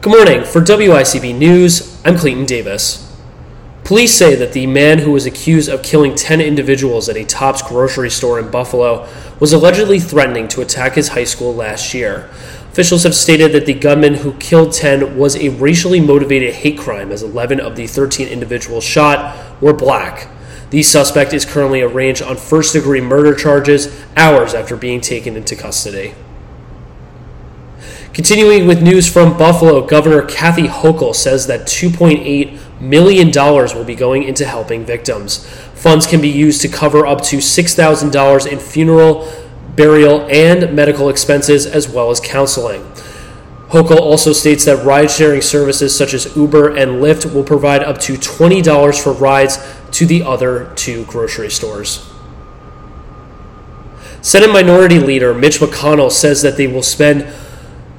[0.00, 0.44] Good morning.
[0.44, 3.12] For WICB News, I'm Clayton Davis.
[3.82, 7.62] Police say that the man who was accused of killing 10 individuals at a Tops
[7.62, 9.08] grocery store in Buffalo
[9.40, 12.30] was allegedly threatening to attack his high school last year.
[12.70, 17.10] Officials have stated that the gunman who killed 10 was a racially motivated hate crime,
[17.10, 20.30] as 11 of the 13 individuals shot were black.
[20.70, 25.56] The suspect is currently arraigned on first degree murder charges hours after being taken into
[25.56, 26.14] custody.
[28.12, 34.24] Continuing with news from Buffalo, Governor Kathy Hochul says that $2.8 million will be going
[34.24, 35.46] into helping victims.
[35.74, 39.32] Funds can be used to cover up to $6,000 in funeral,
[39.76, 42.82] burial, and medical expenses, as well as counseling.
[43.68, 47.98] Hochul also states that ride sharing services such as Uber and Lyft will provide up
[48.00, 49.58] to $20 for rides
[49.92, 52.10] to the other two grocery stores.
[54.22, 57.22] Senate Minority Leader Mitch McConnell says that they will spend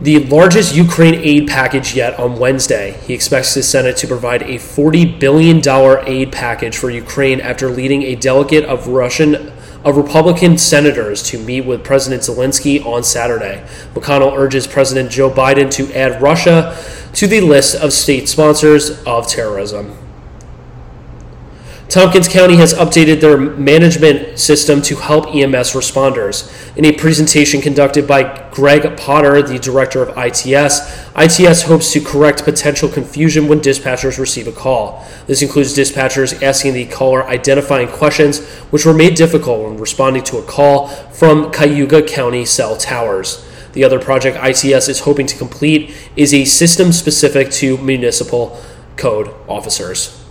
[0.00, 2.98] the largest Ukraine aid package yet on Wednesday.
[3.06, 5.62] He expects the Senate to provide a $40 billion
[6.06, 9.52] aid package for Ukraine after leading a delegate of Russian
[9.84, 13.64] of Republican senators to meet with President Zelensky on Saturday.
[13.94, 16.76] McConnell urges President Joe Biden to add Russia
[17.14, 19.96] to the list of state sponsors of terrorism.
[21.88, 26.50] Tompkins County has updated their management system to help EMS responders.
[26.76, 30.80] In a presentation conducted by Greg Potter, the director of ITS,
[31.16, 35.06] ITS hopes to correct potential confusion when dispatchers receive a call.
[35.28, 40.38] This includes dispatchers asking the caller identifying questions which were made difficult when responding to
[40.38, 43.46] a call from Cayuga County cell towers.
[43.74, 48.60] The other project ITS is hoping to complete is a system specific to municipal
[48.96, 50.25] code officers.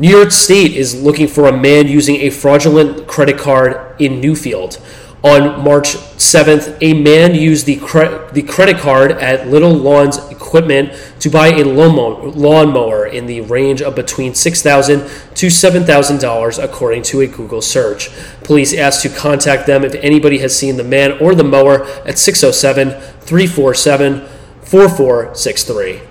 [0.00, 4.80] New York State is looking for a man using a fraudulent credit card in Newfield.
[5.22, 10.94] On March 7th, a man used the, cre- the credit card at Little Lawns Equipment
[11.20, 17.26] to buy a lawnmower in the range of between 6,000 to $7,000, according to a
[17.26, 18.08] Google search.
[18.42, 22.18] Police asked to contact them if anybody has seen the man or the mower at
[22.18, 24.26] 607 347
[24.62, 26.09] 4463.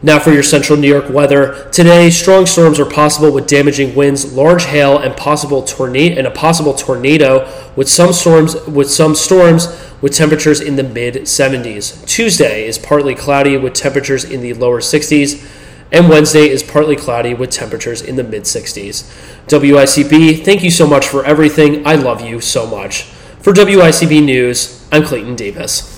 [0.00, 1.68] Now for your central New York weather.
[1.72, 6.30] Today, strong storms are possible with damaging winds, large hail, and possible tornado and a
[6.30, 9.66] possible tornado with some storms with some storms
[10.00, 12.06] with temperatures in the mid 70s.
[12.06, 15.44] Tuesday is partly cloudy with temperatures in the lower 60s,
[15.90, 19.02] and Wednesday is partly cloudy with temperatures in the mid 60s.
[19.48, 21.84] WICB, thank you so much for everything.
[21.84, 23.02] I love you so much.
[23.40, 25.97] For WICB News, I'm Clayton Davis.